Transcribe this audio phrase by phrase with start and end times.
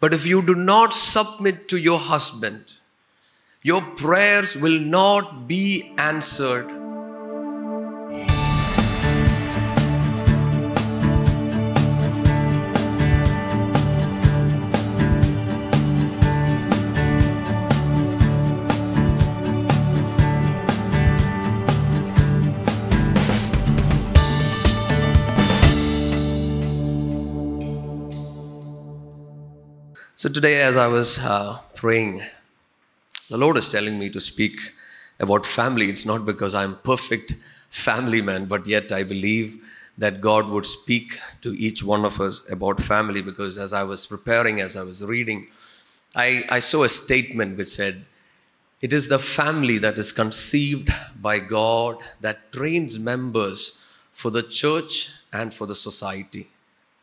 [0.00, 2.74] But if you do not submit to your husband,
[3.62, 6.77] your prayers will not be answered.
[30.18, 32.22] So today, as I was uh, praying,
[33.30, 34.72] the Lord is telling me to speak
[35.20, 35.88] about family.
[35.90, 37.34] It's not because I'm perfect
[37.68, 39.58] family man, but yet I believe
[39.96, 43.22] that God would speak to each one of us about family.
[43.22, 45.46] Because as I was preparing, as I was reading,
[46.16, 48.04] I, I saw a statement which said,
[48.80, 50.90] "It is the family that is conceived
[51.22, 56.48] by God that trains members for the church and for the society."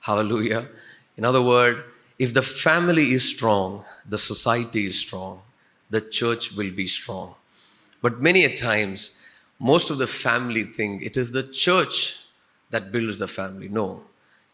[0.01, 0.67] Hallelujah.
[1.15, 1.81] In other words
[2.17, 5.41] if the family is strong, the society is strong,
[5.89, 7.35] the church will be strong.
[8.01, 9.26] But many a times,
[9.59, 12.20] most of the family think it is the church
[12.70, 13.67] that builds the family.
[13.67, 14.03] No,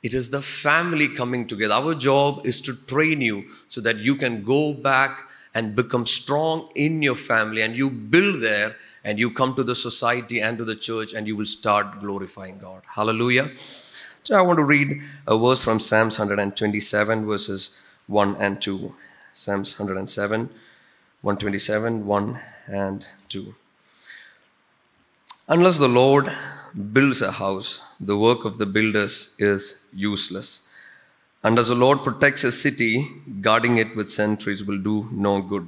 [0.03, 1.73] it is the family coming together.
[1.73, 6.69] Our job is to train you so that you can go back and become strong
[6.75, 10.64] in your family and you build there and you come to the society and to
[10.64, 12.83] the church and you will start glorifying God.
[12.88, 13.52] Hallelujah.
[14.23, 18.94] So I want to read a verse from Psalms 127, verses 1 and 2.
[19.33, 20.41] Psalms 107,
[21.22, 23.55] 127, 1 and 2.
[25.47, 26.31] Unless the Lord
[26.94, 30.69] builds a house, the work of the builders is useless.
[31.44, 33.08] And as the Lord protects a city,
[33.42, 35.67] guarding it with sentries will do no good.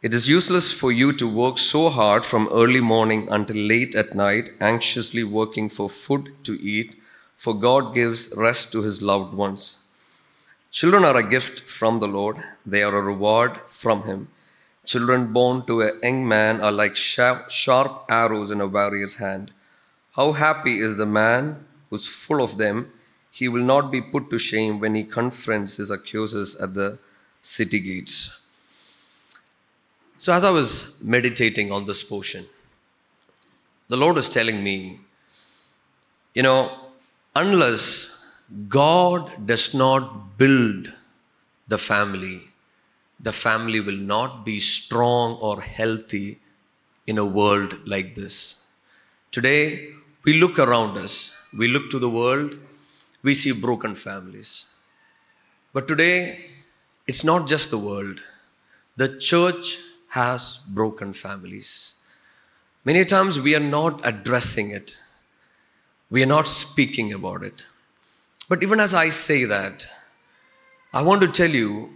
[0.00, 4.14] It is useless for you to work so hard from early morning until late at
[4.14, 6.96] night, anxiously working for food to eat
[7.42, 9.88] for God gives rest to his loved ones.
[10.70, 14.28] Children are a gift from the Lord, they are a reward from him.
[14.84, 19.50] Children born to a young man are like sharp arrows in a warrior's hand.
[20.12, 22.92] How happy is the man who's full of them.
[23.32, 26.98] He will not be put to shame when he confronts his accusers at the
[27.40, 28.46] city gates.
[30.16, 32.44] So, as I was meditating on this portion,
[33.88, 35.00] the Lord is telling me,
[36.34, 36.81] you know,
[37.34, 38.30] unless
[38.68, 40.92] God does not build
[41.68, 42.42] the family,
[43.18, 46.38] the family will not be strong or healthy
[47.06, 48.66] in a world like this.
[49.30, 49.90] Today,
[50.24, 52.56] we look around us, we look to the world,
[53.22, 54.74] we see broken families.
[55.72, 56.38] But today,
[57.06, 58.20] it's not just the world,
[58.96, 59.78] the church
[60.10, 61.98] has broken families.
[62.84, 64.98] Many times we are not addressing it.
[66.12, 67.64] We are not speaking about it.
[68.46, 69.86] But even as I say that,
[70.92, 71.88] I want to tell you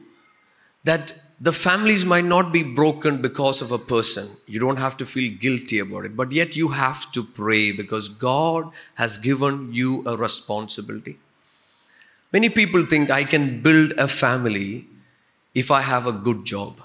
[0.84, 4.26] that the families might not be broken because of a person.
[4.46, 6.16] You don't have to feel guilty about it.
[6.16, 11.18] But yet you have to pray because God has given you a responsibility.
[12.32, 14.86] Many people think I can build a family
[15.54, 16.80] if I have a good job.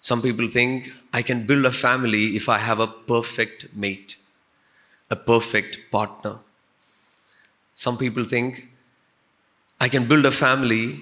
[0.00, 4.16] Some people think I can build a family if I have a perfect mate
[5.10, 6.38] a perfect partner.
[7.74, 8.68] Some people think
[9.80, 11.00] I can build a family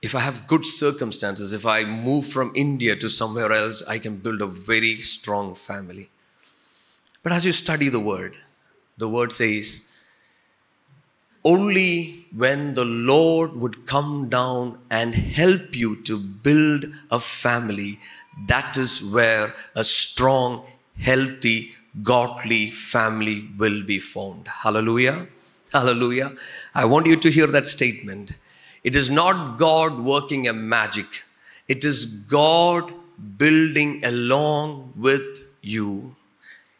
[0.00, 1.52] if I have good circumstances.
[1.52, 6.10] If I move from India to somewhere else, I can build a very strong family.
[7.22, 8.34] But as you study the word,
[8.98, 9.92] the word says,
[11.44, 17.98] only when the Lord would come down and help you to build a family,
[18.46, 20.64] that is where a strong,
[21.00, 24.48] healthy, godly family will be formed.
[24.48, 25.26] Hallelujah.
[25.72, 26.32] Hallelujah.
[26.74, 28.36] I want you to hear that statement.
[28.84, 31.24] It is not God working a magic,
[31.68, 32.92] it is God
[33.36, 36.16] building along with you.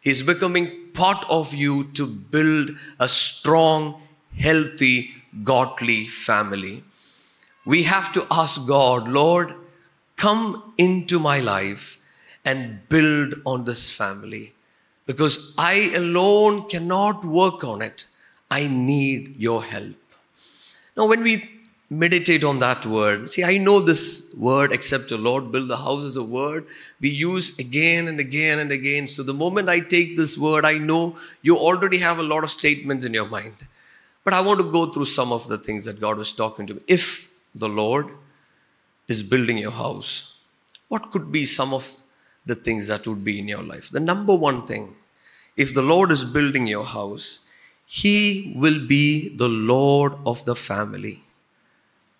[0.00, 4.02] He's becoming part of you to build a strong,
[4.36, 5.12] healthy,
[5.44, 6.82] godly family.
[7.64, 9.54] We have to ask God, Lord,
[10.16, 12.04] come into my life
[12.44, 14.54] and build on this family
[15.12, 18.06] because I alone cannot work on it.
[18.50, 19.97] I need your help.
[20.97, 21.35] Now, when we
[21.91, 26.03] meditate on that word, see, I know this word, except the Lord build the house
[26.03, 26.64] is a word
[26.99, 29.06] we use again and again and again.
[29.06, 32.49] So, the moment I take this word, I know you already have a lot of
[32.50, 33.56] statements in your mind.
[34.25, 36.75] But I want to go through some of the things that God was talking to
[36.75, 36.81] me.
[36.87, 38.09] If the Lord
[39.09, 40.43] is building your house,
[40.88, 41.85] what could be some of
[42.44, 43.91] the things that would be in your life.
[43.91, 44.94] The number one thing,
[45.56, 47.46] if the Lord is building your house,
[47.87, 51.22] He will be the Lord of the family.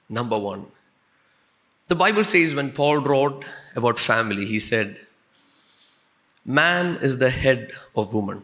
[0.08, 0.67] Number one,
[1.88, 3.44] The Bible says when Paul wrote
[3.76, 4.96] about family, he said,
[6.44, 8.43] Man is the head of woman.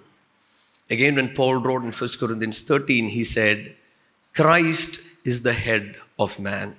[0.90, 3.74] Again, when Paul wrote in 1 Corinthians 13, he said,
[4.34, 6.76] Christ is the head of man.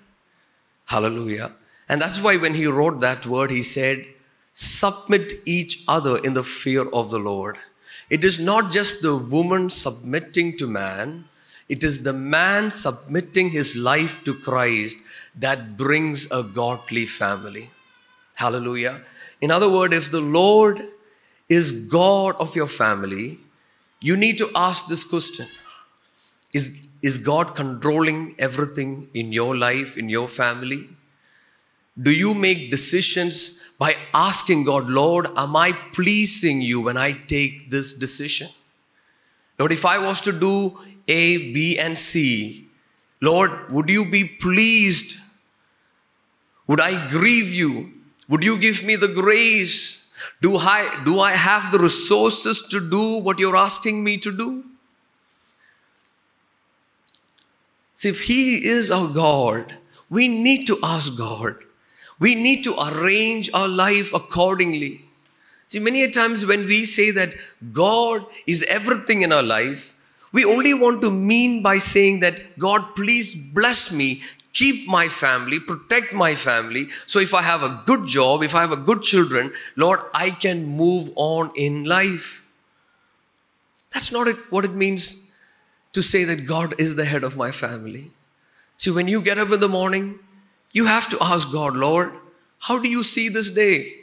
[0.85, 1.51] Hallelujah.
[1.87, 4.05] And that's why when he wrote that word, he said,
[4.53, 7.57] Submit each other in the fear of the Lord.
[8.09, 11.25] It is not just the woman submitting to man,
[11.67, 14.97] it is the man submitting his life to Christ
[15.35, 17.69] that brings a godly family.
[18.35, 19.01] Hallelujah.
[19.39, 20.79] In other words, if the Lord
[21.47, 23.39] is God of your family,
[24.01, 25.45] you need to ask this question
[26.53, 30.89] Is, is God controlling everything in your life, in your family?
[32.01, 37.69] Do you make decisions by asking God, Lord, am I pleasing you when I take
[37.69, 38.47] this decision?
[39.57, 42.67] Lord, if I was to do A, B, and C,
[43.21, 45.17] Lord, would you be pleased?
[46.67, 47.91] Would I grieve you?
[48.29, 49.99] Would you give me the grace
[50.41, 54.63] do I, do I have the resources to do what you're asking me to do?
[57.93, 59.77] See, if He is our God,
[60.09, 61.55] we need to ask God.
[62.19, 65.01] We need to arrange our life accordingly.
[65.67, 67.33] See, many a times when we say that
[67.71, 69.95] God is everything in our life,
[70.31, 74.21] we only want to mean by saying that God, please bless me,
[74.53, 76.89] keep my family, protect my family.
[77.07, 80.31] So if I have a good job, if I have a good children, Lord, I
[80.31, 82.47] can move on in life.
[83.93, 85.35] That's not it, what it means
[85.93, 88.11] to say that God is the head of my family.
[88.77, 90.19] See, when you get up in the morning,
[90.71, 92.13] you have to ask God, Lord,
[92.59, 93.93] how do you see this day?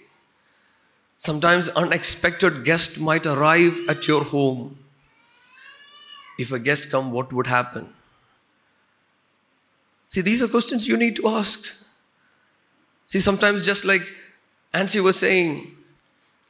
[1.16, 4.78] Sometimes unexpected guest might arrive at your home.
[6.38, 7.92] If a guest come, what would happen?
[10.08, 11.66] See, these are questions you need to ask.
[13.06, 14.02] See, sometimes just like
[14.74, 15.70] Nancy was saying,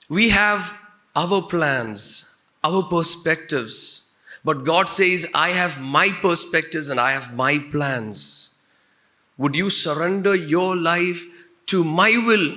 [0.08, 4.12] we have our plans, our perspectives,
[4.44, 8.45] but God says, I have my perspectives and I have my plans.
[9.38, 12.54] Would you surrender your life to my will,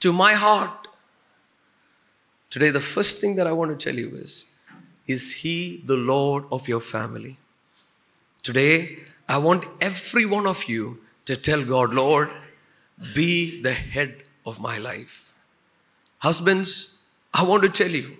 [0.00, 0.88] to my heart?
[2.50, 4.58] Today, the first thing that I want to tell you is,
[5.06, 7.36] is He the Lord of your family?
[8.42, 8.98] Today,
[9.28, 12.28] I want every one of you to tell God, Lord,
[13.14, 15.34] be the head of my life.
[16.18, 18.16] Husbands, I want to tell you,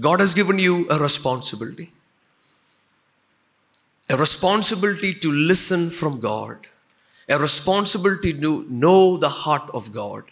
[0.00, 1.90] God has given you a responsibility.
[4.08, 6.66] A responsibility to listen from God.
[7.28, 10.24] A responsibility to know the heart of God.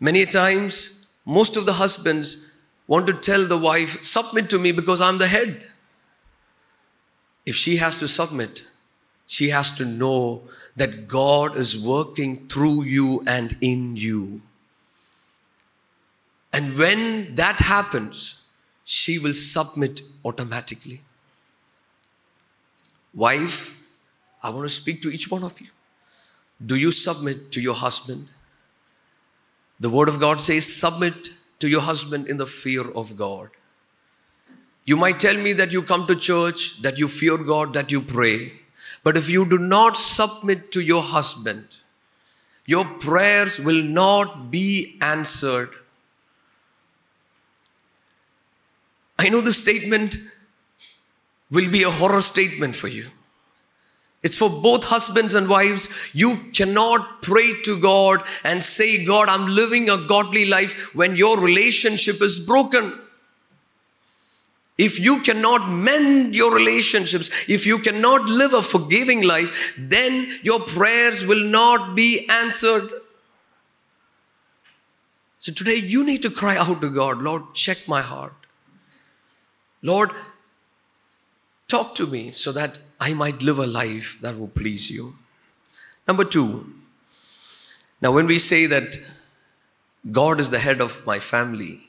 [0.00, 2.56] Many times, most of the husbands
[2.86, 5.66] want to tell the wife, submit to me because I'm the head.
[7.46, 8.62] If she has to submit,
[9.26, 10.42] she has to know
[10.76, 14.40] that God is working through you and in you.
[16.52, 18.50] And when that happens,
[18.84, 21.02] she will submit automatically.
[23.18, 23.76] Wife,
[24.44, 25.66] I want to speak to each one of you.
[26.64, 28.28] Do you submit to your husband?
[29.80, 33.48] The Word of God says, submit to your husband in the fear of God.
[34.84, 38.00] You might tell me that you come to church, that you fear God, that you
[38.00, 38.52] pray.
[39.02, 41.66] But if you do not submit to your husband,
[42.66, 45.70] your prayers will not be answered.
[49.18, 50.16] I know the statement
[51.50, 53.06] will be a horror statement for you.
[54.22, 55.88] It's for both husbands and wives.
[56.12, 61.40] You cannot pray to God and say, God, I'm living a godly life when your
[61.40, 62.98] relationship is broken.
[64.76, 70.60] If you cannot mend your relationships, if you cannot live a forgiving life, then your
[70.60, 72.88] prayers will not be answered.
[75.40, 78.34] So today you need to cry out to God, Lord, check my heart.
[79.82, 80.10] Lord,
[81.68, 85.14] talk to me so that I might live a life that will please you.
[86.06, 86.72] Number two,
[88.00, 88.96] now when we say that
[90.10, 91.80] God is the head of my family,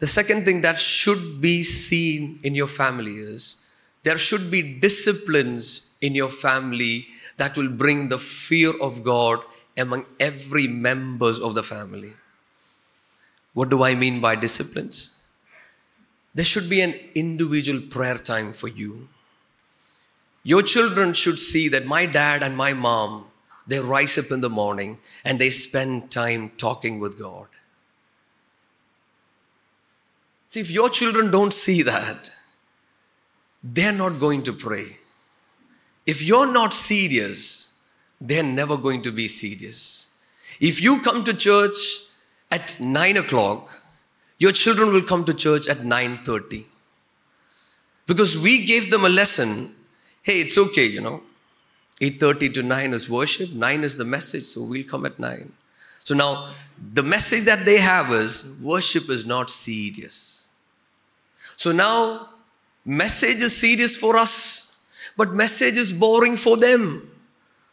[0.00, 3.68] the second thing that should be seen in your family is
[4.02, 9.38] there should be disciplines in your family that will bring the fear of God
[9.78, 12.14] among every members of the family.
[13.54, 15.21] What do I mean by disciplines?
[16.34, 19.08] There should be an individual prayer time for you.
[20.42, 23.26] Your children should see that my dad and my mom,
[23.66, 27.46] they rise up in the morning and they spend time talking with God.
[30.48, 32.30] See, if your children don't see that,
[33.62, 34.96] they're not going to pray.
[36.04, 37.78] If you're not serious,
[38.20, 40.08] they're never going to be serious.
[40.60, 41.76] If you come to church
[42.50, 43.81] at 9 o'clock,
[44.42, 46.64] your children will come to church at 9.30.
[48.08, 49.70] Because we gave them a lesson,
[50.22, 51.22] hey, it's okay, you know.
[52.00, 55.52] 8.30 to 9 is worship, 9 is the message, so we'll come at 9.
[56.02, 56.48] So now,
[56.92, 60.48] the message that they have is worship is not serious.
[61.54, 62.28] So now,
[62.84, 67.08] message is serious for us, but message is boring for them.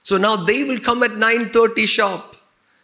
[0.03, 2.28] So now they will come at 9:30 sharp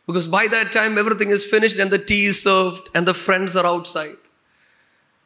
[0.05, 3.55] because by that time everything is finished and the tea is served and the friends
[3.55, 4.15] are outside.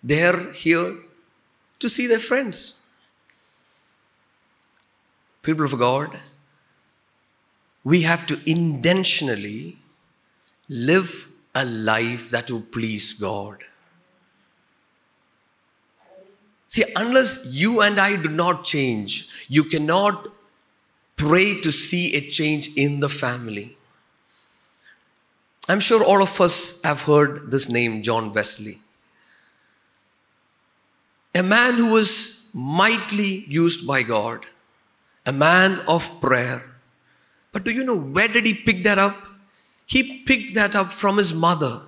[0.02, 0.96] They're here
[1.80, 2.86] to see their friends.
[5.42, 6.20] People of God,
[7.84, 9.78] we have to intentionally
[10.70, 13.64] live a life that will please God.
[16.68, 20.28] See, unless you and I do not change, you cannot
[21.16, 23.76] pray to see a change in the family.
[25.70, 28.80] I'm sure all of us have heard this name, John Wesley.
[31.36, 34.48] A man who was mightily used by God,
[35.28, 36.64] a man of prayer.
[37.52, 39.28] But do you know where did he pick that up?
[39.86, 41.82] He picked that up from his mother.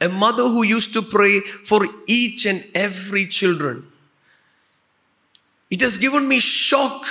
[0.00, 3.86] A mother who used to pray for each and every children.
[5.70, 7.06] It has given me shock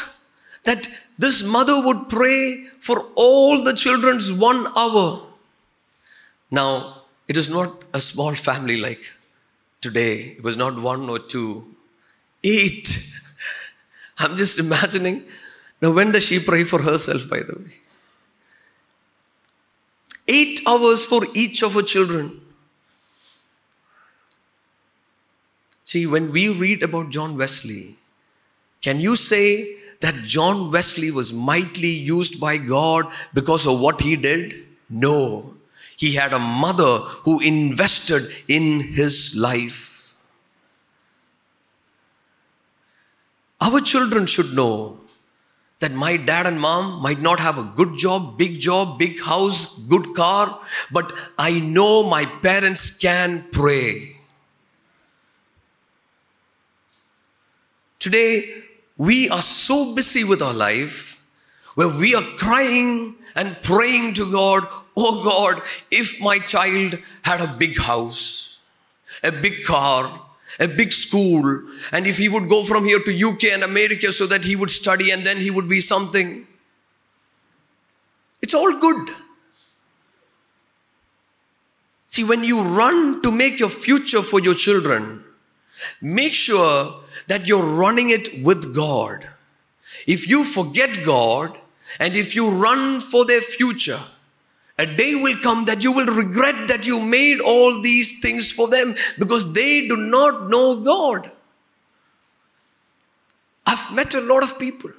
[0.66, 0.86] that
[1.18, 5.27] this mother would pray for all the children's one hour.
[6.50, 9.02] Now, it is not a small family like
[9.82, 10.36] today.
[10.38, 11.76] It was not one or two,
[12.44, 12.88] eight.
[14.20, 15.24] I'm just imagining.
[15.82, 17.72] Now, when does she pray for herself, by the way?
[20.28, 22.42] Eight hours for each of her children.
[25.84, 27.96] See, when we read about John Wesley,
[28.82, 34.16] can you say that John Wesley was mightily used by God because of what he
[34.16, 34.54] did?
[34.90, 35.57] No.
[35.98, 40.16] He had a mother who invested in his life.
[43.60, 45.00] Our children should know
[45.80, 49.80] that my dad and mom might not have a good job, big job, big house,
[49.80, 50.60] good car,
[50.92, 54.18] but I know my parents can pray.
[58.00, 58.64] Today,
[58.98, 61.26] we are so busy with our life
[61.74, 64.64] where we are crying and praying to God,
[64.98, 65.62] oh God,
[65.92, 68.60] if my child had a big house,
[69.24, 70.12] a big car,
[70.60, 74.26] a big school, and if he would go from here to UK and America so
[74.26, 76.48] that he would study and then he would be something.
[78.42, 79.10] It's all good.
[82.08, 85.24] See, when you run to make your future for your children,
[86.02, 86.94] make sure
[87.28, 89.28] that you're running it with God.
[90.08, 91.56] If you forget God
[92.00, 94.00] and if you run for their future,
[94.80, 98.68] a day will come that you will regret that you made all these things for
[98.70, 101.32] them because they do not know God.
[103.66, 104.92] I've met a lot of people,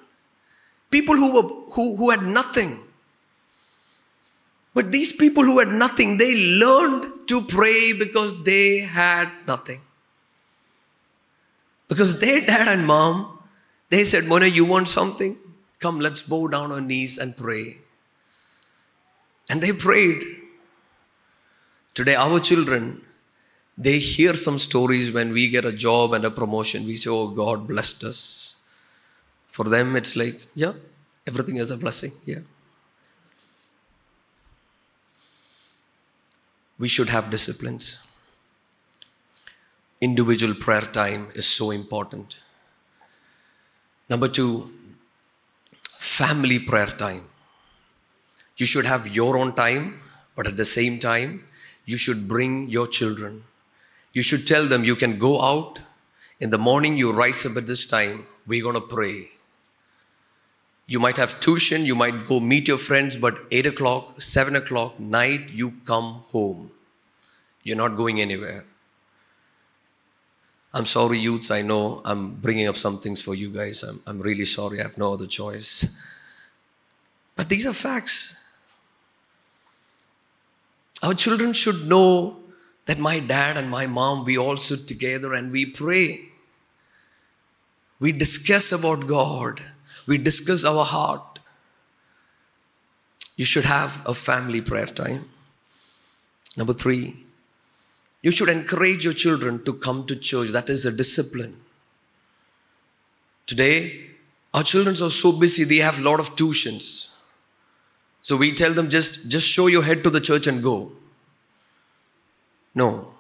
[0.91, 2.79] people who, were, who, who had nothing.
[4.75, 9.81] But these people who had nothing, they learned to pray because they had nothing.
[11.89, 13.39] Because their dad and mom,
[13.91, 15.37] they said, Mona, you want something?
[15.79, 17.79] Come, let's bow down our knees and pray.
[19.49, 20.23] And they prayed.
[21.95, 23.03] Today, our children,
[23.77, 26.85] they hear some stories when we get a job and a promotion.
[26.85, 28.63] We say, Oh, God blessed us.
[29.47, 30.75] For them, it's like, Yeah,
[31.27, 32.13] everything is a blessing.
[32.25, 32.41] Yeah.
[36.79, 38.05] We should have disciplines.
[40.01, 42.37] Individual prayer time is so important.
[44.09, 44.71] Number two,
[45.89, 47.28] family prayer time.
[48.59, 50.01] You should have your own time,
[50.37, 51.45] but at the same time,
[51.87, 53.45] you should bring your children.
[54.13, 55.81] You should tell them you can go out.
[56.41, 58.27] In the morning, you rise up at this time.
[58.47, 59.29] We're going to pray.
[60.87, 64.99] You might have tuition, you might go meet your friends, but 8 o'clock, 7 o'clock,
[64.99, 66.71] night, you come home.
[67.63, 68.65] You're not going anywhere.
[70.73, 71.51] I'm sorry, youths.
[71.51, 73.83] I know I'm bringing up some things for you guys.
[73.83, 74.81] I'm, I'm really sorry.
[74.81, 76.03] I have no other choice.
[77.37, 78.38] But these are facts.
[81.03, 82.41] Our children should know
[82.87, 86.29] that my dad and my mom, we all sit together and we pray.
[88.01, 89.63] We discuss about God.
[90.07, 91.39] We discuss our heart.
[93.37, 95.27] You should have a family prayer time.
[96.57, 97.25] Number three,
[98.23, 100.49] you should encourage your children to come to church.
[100.49, 101.57] That is a discipline.
[103.47, 104.07] Today,
[104.53, 107.18] our children are so busy, they have a lot of tuitions.
[108.23, 110.93] So we tell them just, just show your head to the church and go.
[112.75, 113.13] No.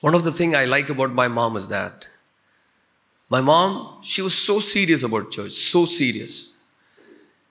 [0.00, 2.06] One of the things I like about my mom is that
[3.28, 6.58] my mom, she was so serious about church, so serious.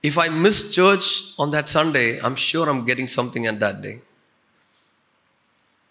[0.01, 3.99] If I miss church on that Sunday, I'm sure I'm getting something at that day.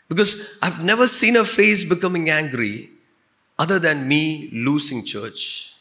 [0.08, 2.90] Because I've never seen her face becoming angry
[3.58, 5.74] other than me losing church.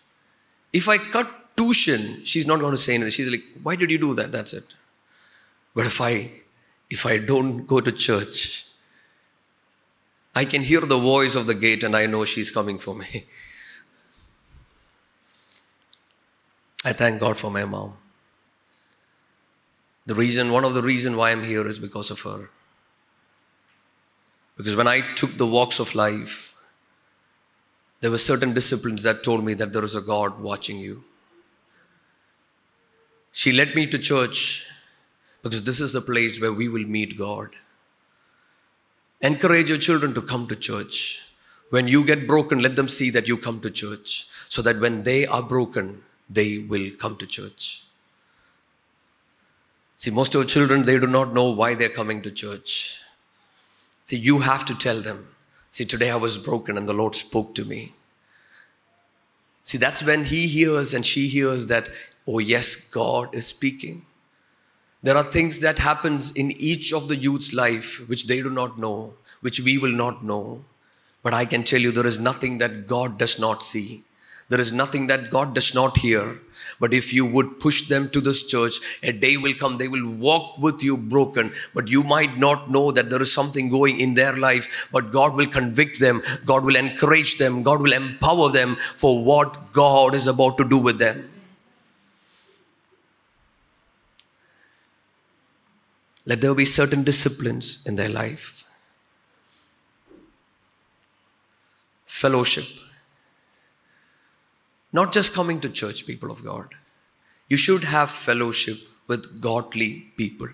[0.71, 3.11] If I cut tuition, she's not going to say anything.
[3.11, 4.31] She's like, why did you do that?
[4.31, 4.75] That's it.
[5.75, 6.31] But if I
[6.89, 8.65] if I don't go to church,
[10.35, 13.05] I can hear the voice of the gate and I know she's coming for me.
[16.85, 17.93] I thank God for my mom.
[20.05, 22.49] The reason, one of the reason why I'm here is because of her.
[24.57, 26.55] Because when I took the walks of life,
[28.01, 31.05] there were certain disciplines that told me that there is a God watching you.
[33.33, 34.65] She led me to church
[35.41, 37.49] because this is the place where we will meet God.
[39.21, 41.27] Encourage your children to come to church.
[41.69, 45.03] When you get broken, let them see that you come to church so that when
[45.03, 47.83] they are broken, they will come to church.
[49.97, 53.01] See, most of our children, they do not know why they're coming to church.
[54.03, 55.27] See, you have to tell them.
[55.71, 57.93] See, today I was broken and the Lord spoke to me.
[59.63, 61.89] See, that's when he hears and she hears that,
[62.27, 64.05] oh yes, God is speaking.
[65.01, 68.79] There are things that happens in each of the youth's life which they do not
[68.79, 70.63] know, which we will not know.
[71.21, 74.03] But I can tell you there is nothing that God does not see.
[74.47, 76.39] There is nothing that God does not hear.
[76.79, 80.09] But if you would push them to this church, a day will come, they will
[80.09, 81.51] walk with you broken.
[81.73, 85.35] But you might not know that there is something going in their life, but God
[85.35, 90.27] will convict them, God will encourage them, God will empower them for what God is
[90.27, 91.29] about to do with them.
[96.25, 98.63] Let there be certain disciplines in their life.
[102.05, 102.65] Fellowship.
[104.93, 106.67] Not just coming to church, people of God.
[107.49, 110.47] You should have fellowship with godly people.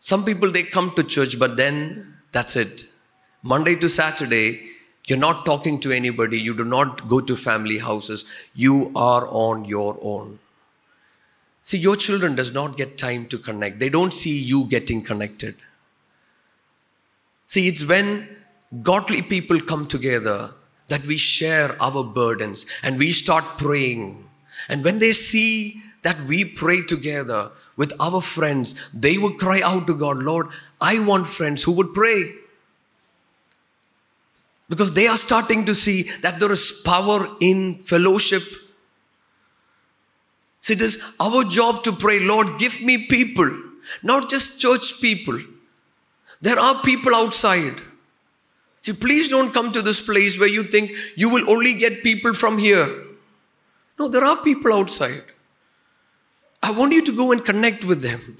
[0.00, 2.84] Some people, they come to church, but then that's it.
[3.42, 4.62] Monday to Saturday,
[5.06, 6.40] you're not talking to anybody.
[6.40, 8.24] You do not go to family houses.
[8.54, 10.38] You are on your own.
[11.70, 13.78] See, your children does not get time to connect.
[13.78, 15.54] They don't see you getting connected.
[17.46, 18.28] See, it's when
[18.82, 20.50] godly people come together
[20.88, 24.28] that we share our burdens and we start praying.
[24.68, 29.86] And when they see that we pray together with our friends, they will cry out
[29.86, 30.48] to God, Lord,
[30.80, 32.32] I want friends who would pray.
[34.68, 38.42] Because they are starting to see that there is power in fellowship
[40.60, 43.50] so it is our job to pray, Lord, give me people,
[44.02, 45.38] not just church people.
[46.40, 47.76] There are people outside.
[48.82, 52.32] See, please don't come to this place where you think you will only get people
[52.32, 52.88] from here.
[53.98, 55.22] No, there are people outside.
[56.62, 58.38] I want you to go and connect with them.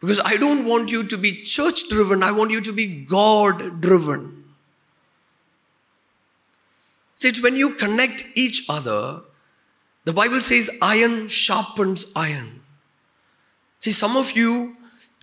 [0.00, 3.80] Because I don't want you to be church driven, I want you to be God
[3.80, 4.44] driven.
[7.16, 9.22] See, it's when you connect each other
[10.08, 12.60] the Bible says iron sharpens iron.
[13.78, 14.74] See, some of you,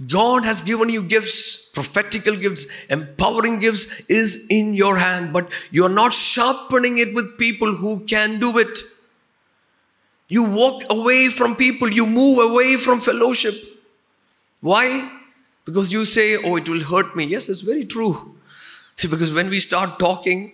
[0.05, 5.89] God has given you gifts, prophetical gifts, empowering gifts is in your hand, but you're
[5.89, 8.77] not sharpening it with people who can do it.
[10.27, 13.55] You walk away from people, you move away from fellowship.
[14.61, 15.09] Why?
[15.65, 17.23] Because you say, Oh, it will hurt me.
[17.23, 18.35] Yes, it's very true.
[18.97, 20.53] See, because when we start talking,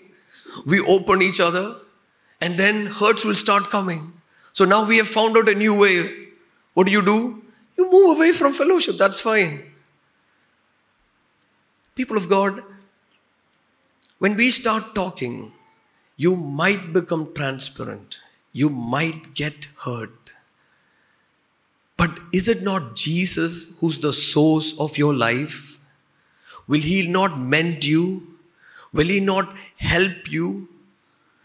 [0.66, 1.76] we open each other,
[2.40, 4.14] and then hurts will start coming.
[4.62, 6.08] So now we have found out a new way.
[6.76, 7.42] What do you do?
[7.80, 8.94] You move away from fellowship.
[8.96, 9.64] That's fine.
[11.96, 12.62] People of God,
[14.20, 15.52] when we start talking,
[16.16, 18.20] you might become transparent.
[18.54, 20.30] You might get hurt.
[21.98, 25.80] But is it not Jesus who's the source of your life?
[26.68, 28.38] Will He not mend you?
[28.94, 30.70] Will He not help you?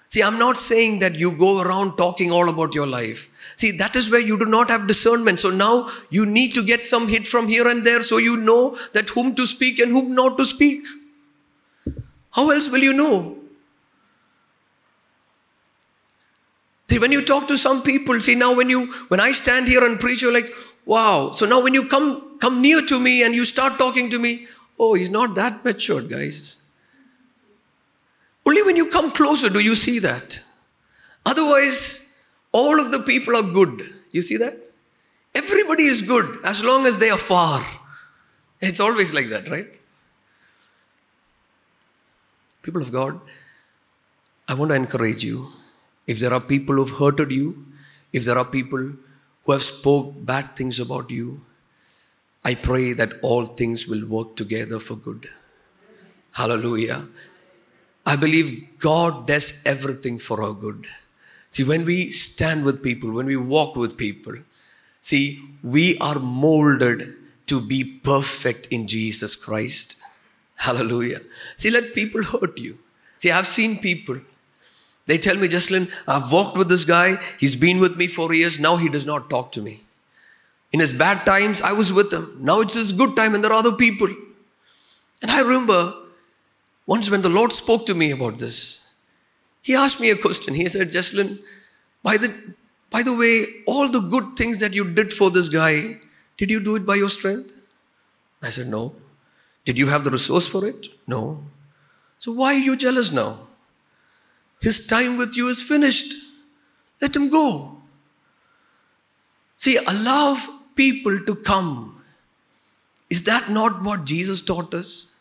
[0.09, 3.33] See, I'm not saying that you go around talking all about your life.
[3.57, 5.41] See, that is where you do not have discernment.
[5.41, 8.77] So now you need to get some hit from here and there so you know
[8.93, 10.85] that whom to speak and whom not to speak.
[12.33, 13.37] How else will you know?
[16.89, 19.85] See, when you talk to some people, see now when you when I stand here
[19.85, 20.53] and preach, you're like,
[20.85, 21.33] wow.
[21.33, 24.47] So now when you come come near to me and you start talking to me,
[24.79, 26.66] oh, he's not that matured, guys.
[28.47, 30.41] Only when you come closer do you see that.
[31.25, 33.83] Otherwise, all of the people are good.
[34.13, 34.55] You see that?
[35.35, 37.63] Everybody is good as long as they are far.
[38.61, 39.67] It's always like that, right?
[42.63, 43.21] People of God,
[44.49, 45.49] I want to encourage you.
[46.07, 47.67] If there are people who've hurted you,
[48.13, 48.93] if there are people
[49.45, 51.43] who have spoke bad things about you,
[52.45, 55.27] I pray that all things will work together for good.
[56.33, 57.07] Hallelujah.
[58.07, 60.85] I believe God does everything for our good.
[61.51, 64.35] See, when we stand with people, when we walk with people,
[65.01, 67.03] see, we are molded
[67.47, 70.01] to be perfect in Jesus Christ.
[70.57, 71.21] Hallelujah.
[71.57, 72.79] See, let people hurt you.
[73.19, 74.21] See, I've seen people.
[75.07, 77.19] They tell me, Jasline, I've walked with this guy.
[77.39, 78.59] He's been with me for years.
[78.61, 79.83] Now he does not talk to me.
[80.73, 82.37] In his bad times, I was with him.
[82.41, 84.09] Now it's his good time and there are other people.
[85.23, 85.95] And I remember
[86.87, 88.89] once when the Lord spoke to me about this,
[89.63, 90.55] He asked me a question.
[90.55, 91.39] He said, Jasline,
[92.03, 92.33] by the,
[92.91, 95.97] by the way, all the good things that you did for this guy,
[96.37, 97.53] did you do it by your strength?
[98.41, 98.95] I said, No.
[99.65, 100.87] Did you have the resource for it?
[101.09, 101.43] No.
[102.21, 103.39] So why are you jealous now?
[104.61, 106.15] His time with you is finished.
[107.03, 107.79] Let him go.
[109.57, 110.37] See, allow
[110.77, 112.01] people to come.
[113.11, 115.16] Is that not what Jesus taught us?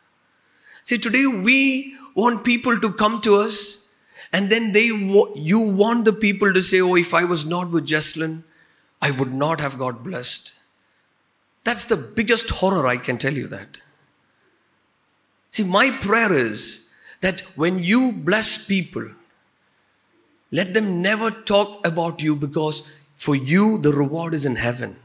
[0.86, 3.91] See, today we want people to come to us,
[4.32, 4.86] and then they
[5.36, 8.43] you want the people to say, "Oh, if I was not with Jasline,
[9.02, 10.54] I would not have got blessed."
[11.63, 13.80] That's the biggest horror I can tell you that.
[15.50, 19.10] See, my prayer is that when you bless people,
[20.52, 22.84] let them never talk about you because
[23.15, 24.98] for you the reward is in heaven.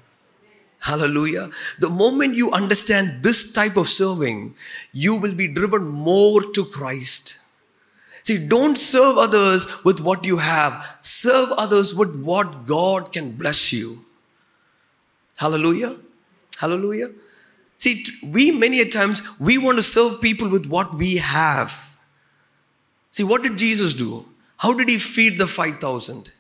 [0.80, 1.50] Hallelujah.
[1.78, 4.54] The moment you understand this type of serving,
[4.92, 7.36] you will be driven more to Christ.
[8.22, 13.72] See, don't serve others with what you have, serve others with what God can bless
[13.72, 14.04] you.
[15.36, 15.96] Hallelujah.
[16.58, 17.08] Hallelujah.
[17.76, 21.98] See, we many a times we want to serve people with what we have.
[23.10, 24.26] See, what did Jesus do?
[24.58, 26.30] How did he feed the 5,000?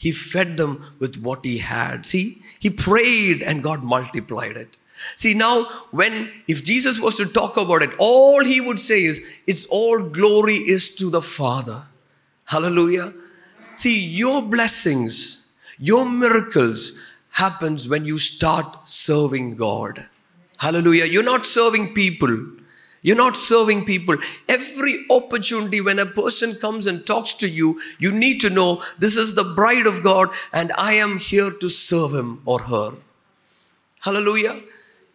[0.00, 2.06] He fed them with what he had.
[2.06, 4.78] See, he prayed and God multiplied it.
[5.14, 9.42] See, now, when, if Jesus was to talk about it, all he would say is,
[9.46, 11.82] it's all glory is to the Father.
[12.46, 13.12] Hallelujah.
[13.74, 16.98] See, your blessings, your miracles
[17.32, 20.06] happens when you start serving God.
[20.56, 21.04] Hallelujah.
[21.04, 22.46] You're not serving people.
[23.02, 24.16] You're not serving people.
[24.48, 29.16] Every opportunity when a person comes and talks to you, you need to know this
[29.16, 32.92] is the bride of God and I am here to serve him or her.
[34.00, 34.60] Hallelujah.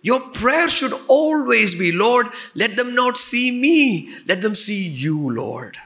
[0.02, 5.34] Your prayer should always be, Lord, let them not see me, let them see you,
[5.34, 5.78] Lord.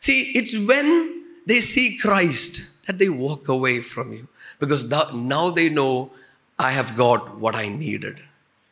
[0.00, 5.68] See, it's when they see Christ that they walk away from you because now they
[5.68, 6.12] know
[6.58, 8.18] I have got what I needed.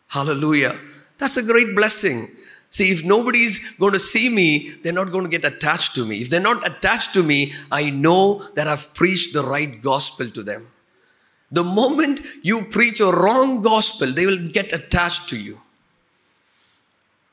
[0.08, 0.76] Hallelujah.
[1.22, 2.26] That's a great blessing.
[2.68, 6.20] See, if nobody's going to see me, they're not going to get attached to me.
[6.20, 10.42] If they're not attached to me, I know that I've preached the right gospel to
[10.42, 10.66] them.
[11.52, 15.60] The moment you preach a wrong gospel, they will get attached to you.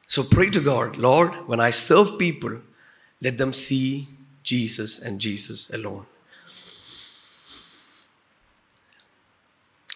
[0.06, 2.62] So pray to God, Lord, when I serve people,
[3.24, 4.08] let them see
[4.44, 6.06] Jesus and Jesus alone.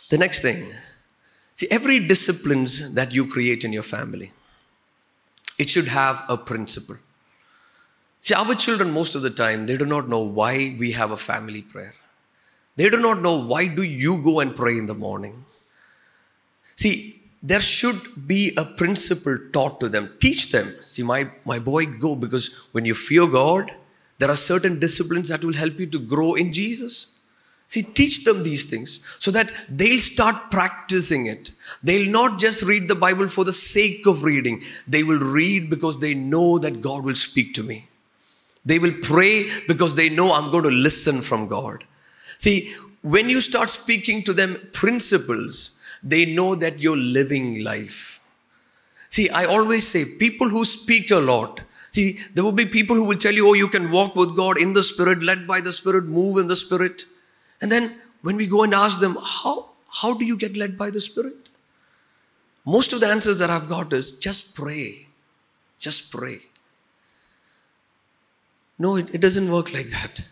[0.09, 0.65] The next thing,
[1.53, 4.31] See, every disciplines that you create in your family,
[5.59, 6.97] it should have a principle.
[8.21, 11.17] See, our children, most of the time, they do not know why we have a
[11.17, 11.93] family prayer.
[12.75, 15.45] They do not know why do you go and pray in the morning.
[16.75, 20.09] See, there should be a principle taught to them.
[20.19, 20.73] Teach them.
[20.81, 23.69] See, my, my boy, go because when you fear God,
[24.17, 27.19] there are certain disciplines that will help you to grow in Jesus.
[27.73, 31.49] See, teach them these things so that they'll start practicing it.
[31.81, 35.99] They'll not just read the Bible for the sake of reading, they will read because
[35.99, 37.87] they know that God will speak to me.
[38.63, 41.83] They will pray because they know I'm going to listen from God.
[42.37, 48.21] See, when you start speaking to them principles, they know that you're living life.
[49.09, 53.05] See, I always say people who speak a lot, see, there will be people who
[53.05, 55.73] will tell you, oh, you can walk with God in the Spirit, led by the
[55.73, 57.05] Spirit, move in the Spirit.
[57.63, 60.89] And then when we go and ask them, how, how do you get led by
[60.89, 61.47] the Spirit?
[62.65, 65.07] Most of the answers that I've got is just pray.
[65.79, 66.39] Just pray.
[68.77, 70.27] No, it, it doesn't work like that.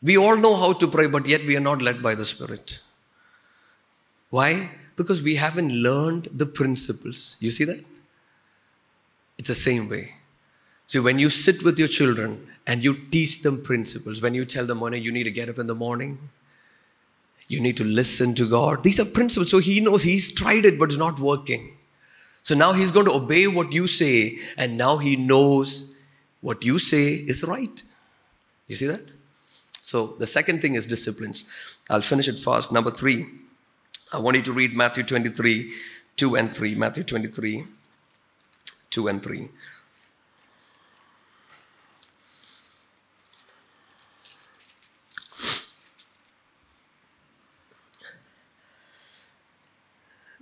[0.00, 2.78] We all know how to pray, but yet we are not led by the Spirit.
[4.30, 4.70] Why?
[4.94, 7.36] Because we haven't learned the principles.
[7.40, 7.84] You see that?
[9.36, 10.14] It's the same way.
[10.86, 14.20] So when you sit with your children and you teach them principles.
[14.20, 16.18] When you tell them, Mona, you need to get up in the morning,
[17.50, 18.82] You need to listen to God.
[18.84, 19.50] These are principles.
[19.50, 21.78] So he knows he's tried it, but it's not working.
[22.42, 25.98] So now he's going to obey what you say, and now he knows
[26.42, 27.82] what you say is right.
[28.66, 29.00] You see that?
[29.80, 31.50] So the second thing is disciplines.
[31.88, 32.70] I'll finish it fast.
[32.70, 33.26] Number three,
[34.12, 35.72] I want you to read Matthew 23,
[36.16, 36.74] 2 and 3.
[36.74, 37.64] Matthew 23,
[38.90, 39.48] 2 and 3.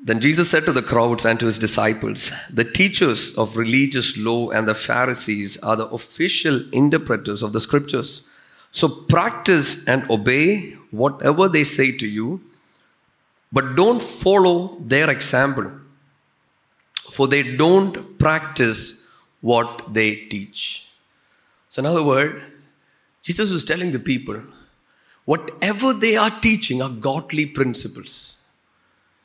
[0.07, 4.51] Then Jesus said to the crowds and to his disciples, The teachers of religious law
[4.51, 8.29] and the Pharisees are the official interpreters of the scriptures.
[8.71, 12.41] So practice and obey whatever they say to you,
[13.51, 15.73] but don't follow their example,
[17.11, 20.89] for they don't practice what they teach.
[21.69, 22.45] So, in other words,
[23.23, 24.41] Jesus was telling the people,
[25.25, 28.36] whatever they are teaching are godly principles.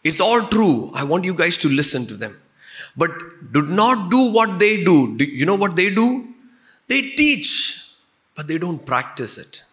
[0.04, 0.92] It's all true.
[0.94, 2.40] I want you guys to listen to them.
[2.98, 3.12] But
[3.52, 5.18] do not do what they do.
[5.18, 6.28] do you know what they do?
[6.88, 7.86] They teach,
[8.36, 9.64] but they don't practice it.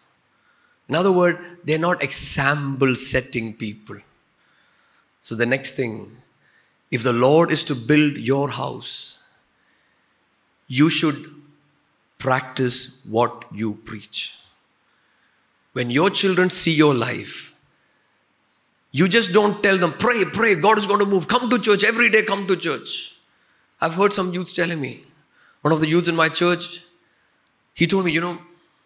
[0.87, 3.97] In other words, they're not example setting people.
[5.21, 6.17] So, the next thing,
[6.91, 9.27] if the Lord is to build your house,
[10.67, 11.15] you should
[12.17, 14.37] practice what you preach.
[15.73, 17.48] When your children see your life,
[18.91, 21.27] you just don't tell them, pray, pray, God is going to move.
[21.27, 23.17] Come to church every day, come to church.
[23.79, 25.01] I've heard some youths telling me,
[25.61, 26.81] one of the youths in my church,
[27.73, 28.39] he told me, you know,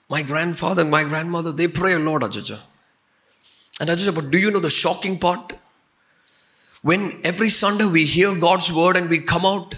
[0.09, 2.59] my grandfather and my grandmother, they pray a lot, Ajaja.
[3.79, 5.53] And Ajaja, but do you know the shocking part?
[6.81, 9.75] When every Sunday we hear God's word and we come out,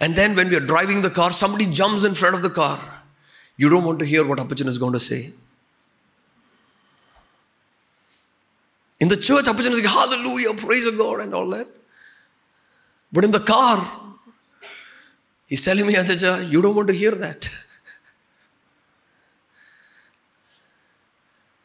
[0.00, 2.80] and then when we are driving the car, somebody jumps in front of the car.
[3.56, 5.30] You don't want to hear what Apachan is going to say.
[9.02, 11.66] In the church, like, hallelujah, praise the God and all that.
[13.12, 13.84] But in the car,
[15.48, 17.48] he's telling me, Ajaja, you don't want to hear that.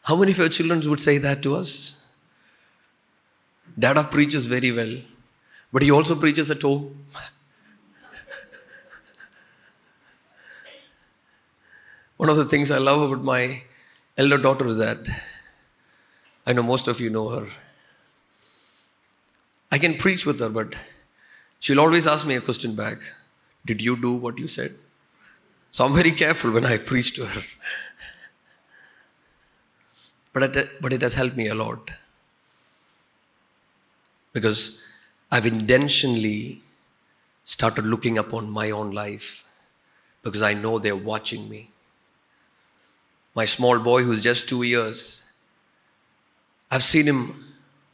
[0.01, 2.11] How many of your children would say that to us?
[3.77, 4.97] Dada preaches very well,
[5.71, 7.05] but he also preaches at home.
[12.15, 13.61] One of the things I love about my
[14.17, 14.97] elder daughter is that
[16.47, 17.47] I know most of you know her.
[19.69, 20.75] I can preach with her, but
[21.59, 22.99] she'll always ask me a question back
[23.65, 24.71] Did you do what you said?
[25.71, 27.41] So I'm very careful when I preach to her.
[30.31, 31.91] But it, but it has helped me a lot.
[34.31, 34.87] Because
[35.31, 36.61] I've intentionally
[37.43, 39.51] started looking upon my own life
[40.23, 41.71] because I know they're watching me.
[43.35, 45.26] My small boy, who's just two years,
[46.69, 47.33] I've seen him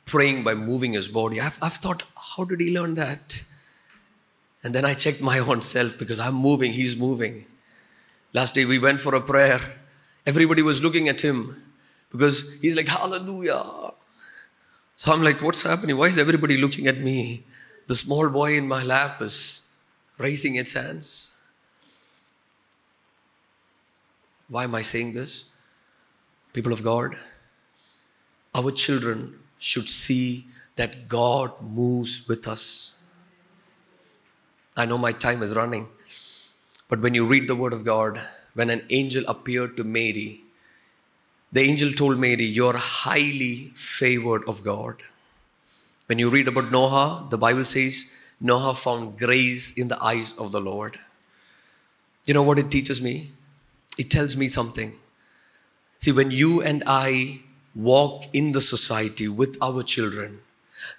[0.05, 1.39] praying by moving his body.
[1.39, 3.43] I've, I've thought, how did he learn that?
[4.63, 7.45] And then I checked my own self because I'm moving, he's moving.
[8.33, 9.59] Last day we went for a prayer.
[10.25, 11.61] Everybody was looking at him
[12.11, 13.91] because he's like, Hallelujah.
[14.95, 15.97] So I'm like, what's happening?
[15.97, 17.43] Why is everybody looking at me?
[17.87, 19.73] The small boy in my lap is
[20.17, 21.41] raising its hands.
[24.47, 25.57] Why am I saying this?
[26.53, 27.15] People of God,
[28.55, 32.99] our children should see that God moves with us.
[34.75, 35.87] I know my time is running,
[36.89, 38.19] but when you read the Word of God,
[38.53, 40.41] when an angel appeared to Mary,
[41.51, 44.95] the angel told Mary, You're highly favored of God.
[46.07, 48.11] When you read about Noah, the Bible says
[48.41, 50.99] Noah found grace in the eyes of the Lord.
[52.25, 53.31] You know what it teaches me?
[53.97, 54.93] It tells me something.
[55.99, 57.41] See, when you and I
[57.75, 60.39] walk in the society with our children,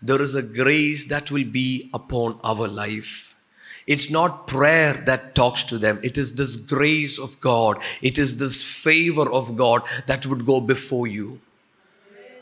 [0.03, 3.35] there is a grace that will be upon our life.
[3.87, 6.01] It's not prayer that talks to them.
[6.03, 7.79] It is this grace of God.
[8.01, 11.41] It is this favor of God that would go before you.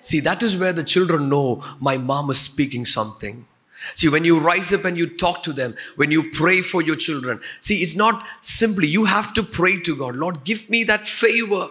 [0.01, 3.47] See, that is where the children know my mom is speaking something.
[3.95, 6.97] See, when you rise up and you talk to them, when you pray for your
[6.97, 11.07] children, see, it's not simply you have to pray to God, Lord, give me that
[11.07, 11.69] favor.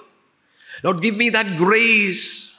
[0.83, 2.50] Lord, give me that grace.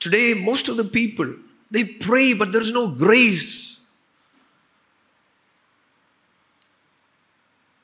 [0.00, 1.34] Today, most of the people,
[1.70, 3.86] they pray, but there's no grace.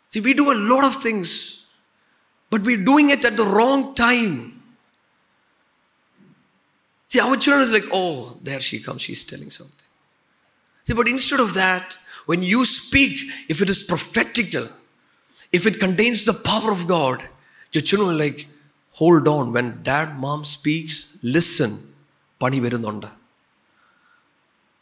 [0.09, 1.67] See, we do a lot of things,
[2.49, 4.63] but we're doing it at the wrong time.
[7.07, 9.87] See, our children is like, oh, there she comes, she's telling something.
[10.85, 14.69] See, but instead of that, when you speak, if it is prophetical,
[15.53, 17.23] if it contains the power of God,
[17.73, 18.47] your children are like,
[18.93, 19.53] hold on.
[19.53, 21.86] When dad, mom speaks, listen
[22.44, 23.10] പണി വരുന്നുണ്ട്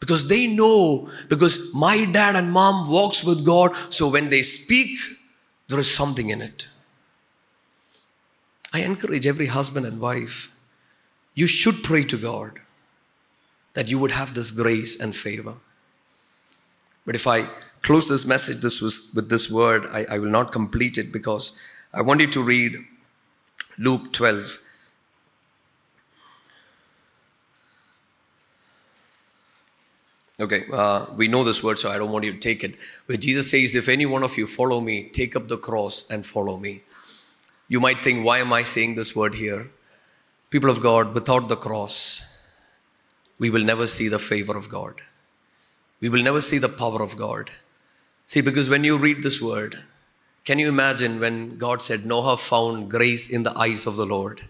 [0.02, 0.76] because they know
[1.32, 1.54] because
[1.86, 4.92] my dad and mom walks with god so when they speak
[5.68, 6.60] there is something in it
[8.76, 10.36] i encourage every husband and wife
[11.40, 12.60] you should pray to god
[13.74, 15.54] that you would have this grace and favor
[17.04, 17.38] but if i
[17.88, 21.60] close this message this was with this word i, I will not complete it because
[21.92, 22.72] i want you to read
[23.88, 24.58] luke 12
[30.37, 32.75] Okay, uh, we know this word, so I don't want you to take it.
[33.07, 36.25] But Jesus says, If any one of you follow me, take up the cross and
[36.25, 36.81] follow me.
[37.69, 39.71] You might think, Why am I saying this word here?
[40.49, 42.41] People of God, without the cross,
[43.39, 45.01] we will never see the favor of God.
[46.01, 47.51] We will never see the power of God.
[48.25, 49.83] See, because when you read this word,
[50.43, 54.41] can you imagine when God said, Noah found grace in the eyes of the Lord?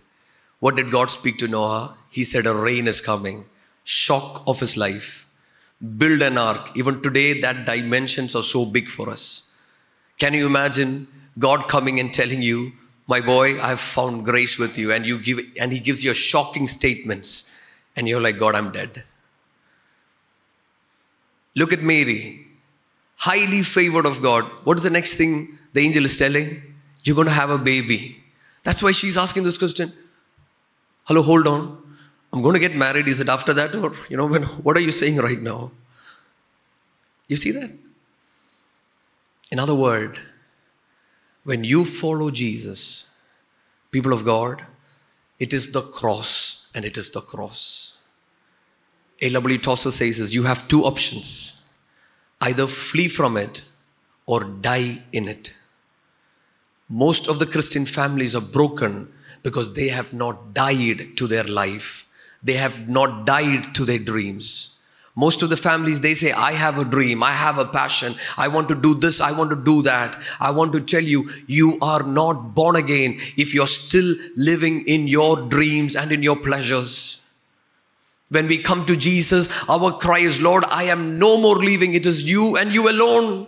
[0.60, 1.95] What did God speak to Noah?
[2.10, 3.45] He said, A rain is coming,
[3.84, 5.25] shock of his life
[5.98, 6.71] build an ark.
[6.76, 9.58] Even today, that dimensions are so big for us.
[10.17, 12.71] Can you imagine God coming and telling you,
[13.08, 16.67] my boy, I've found grace with you, and you give and he gives you shocking
[16.67, 17.54] statements,
[17.95, 19.04] and you're like, God, I'm dead.
[21.56, 22.48] Look at Mary,
[23.17, 24.43] highly favored of God.
[24.63, 26.62] What is the next thing the angel is telling?
[27.04, 28.24] You're going to have a baby.
[28.63, 29.93] That's why she's asking this question.
[31.04, 31.85] Hello, hold on.
[32.36, 33.08] I'm going to get married.
[33.08, 33.74] Is it after that?
[33.74, 35.71] Or, you know, when, what are you saying right now?
[37.30, 37.71] You see that?
[39.52, 40.19] In other words,
[41.45, 43.15] when you follow Jesus,
[43.89, 44.65] people of God,
[45.39, 48.04] it is the cross and it is the cross.
[49.21, 49.58] A.W.
[49.60, 51.69] Tozer says this, you have two options.
[52.41, 53.62] Either flee from it
[54.26, 55.54] or die in it.
[56.89, 59.08] Most of the Christian families are broken
[59.41, 62.05] because they have not died to their life
[62.45, 64.77] they have not died to their dreams.
[65.17, 68.49] Most of the families, they say, I have a dream, I have a passion, I
[68.49, 70.17] want to do this, I want to do that.
[70.41, 75.08] I want to tell you, you are not born again if you're still living in
[75.08, 77.27] your dreams and in your pleasures.
[78.29, 81.93] When we come to Jesus, our cry is, Lord, I am no more leaving.
[81.93, 83.47] It is you and you alone.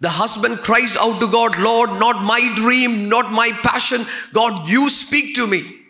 [0.00, 4.02] The husband cries out to God, Lord, not my dream, not my passion.
[4.32, 5.85] God, you speak to me.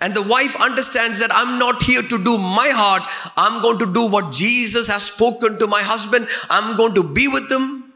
[0.00, 3.02] And the wife understands that I'm not here to do my heart.
[3.36, 6.28] I'm going to do what Jesus has spoken to my husband.
[6.50, 7.94] I'm going to be with him.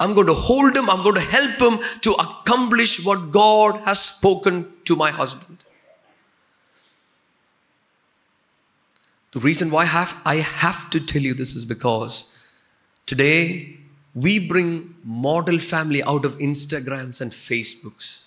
[0.00, 0.88] I'm going to hold him.
[0.88, 5.58] I'm going to help him to accomplish what God has spoken to my husband.
[9.32, 12.38] The reason why I have, I have to tell you this is because
[13.06, 13.78] today
[14.14, 18.21] we bring model family out of Instagrams and Facebooks.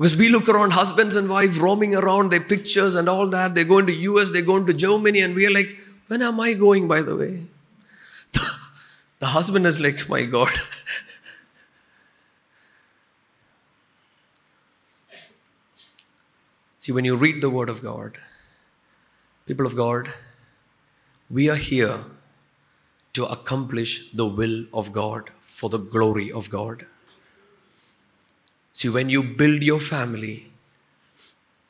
[0.00, 3.54] Because we look around husbands and wives roaming around, their pictures and all that.
[3.54, 6.88] They're going to US, they're going to Germany, and we're like, when am I going,
[6.88, 7.42] by the way?
[9.18, 10.48] the husband is like, my God.
[16.78, 18.16] See, when you read the Word of God,
[19.44, 20.08] people of God,
[21.28, 21.98] we are here
[23.12, 26.86] to accomplish the will of God for the glory of God.
[28.80, 30.46] See, when you build your family,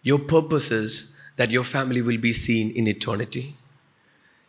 [0.00, 3.54] your purpose is that your family will be seen in eternity.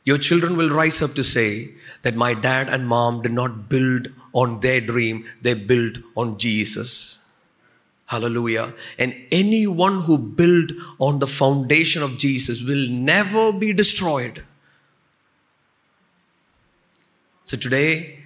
[0.03, 1.71] Your children will rise up to say
[2.03, 7.27] that my dad and mom did not build on their dream, they built on Jesus.
[8.05, 8.75] Hallelujah.
[8.99, 14.43] And anyone who build on the foundation of Jesus will never be destroyed.
[17.41, 18.19] So today,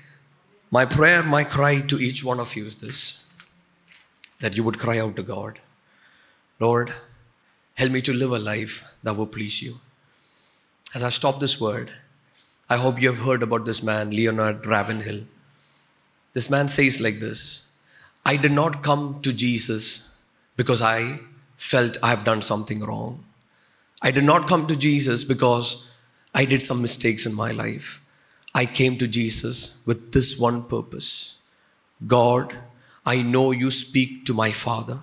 [0.71, 3.24] my prayer, my cry to each one of you is this
[4.39, 5.59] that you would cry out to God,
[6.59, 6.93] Lord,
[7.75, 9.75] help me to live a life that will please you.
[10.93, 11.91] As I stop this word,
[12.69, 15.21] I hope you have heard about this man, Leonard Ravenhill.
[16.33, 17.77] This man says like this
[18.25, 20.21] I did not come to Jesus
[20.57, 21.19] because I
[21.55, 23.23] felt I have done something wrong.
[24.01, 25.93] I did not come to Jesus because
[26.33, 28.05] I did some mistakes in my life.
[28.53, 31.41] I came to Jesus with this one purpose
[32.05, 32.53] God,
[33.05, 34.99] I know you speak to my Father.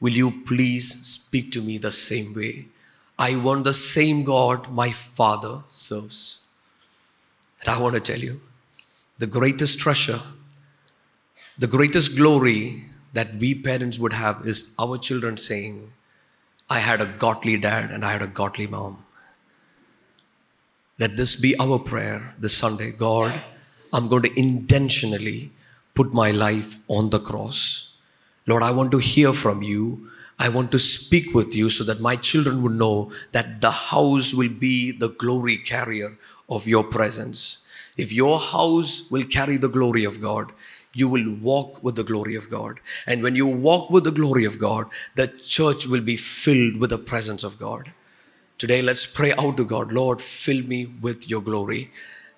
[0.00, 2.66] Will you please speak to me the same way?
[3.18, 6.46] I want the same God my Father serves.
[7.60, 8.40] And I want to tell you
[9.18, 10.20] the greatest treasure,
[11.58, 15.92] the greatest glory that we parents would have is our children saying,
[16.68, 19.04] I had a godly dad and I had a godly mom.
[20.98, 22.90] Let this be our prayer this Sunday.
[22.90, 23.32] God,
[23.92, 25.50] I'm going to intentionally
[25.94, 28.00] put my life on the cross.
[28.46, 30.08] Lord, I want to hear from you.
[30.38, 34.34] I want to speak with you so that my children would know that the house
[34.34, 36.18] will be the glory carrier
[36.48, 37.66] of your presence.
[37.96, 40.52] If your house will carry the glory of God,
[40.94, 42.80] you will walk with the glory of God.
[43.06, 46.90] And when you walk with the glory of God, the church will be filled with
[46.90, 47.92] the presence of God.
[48.58, 51.90] Today, let's pray out to God Lord, fill me with your glory.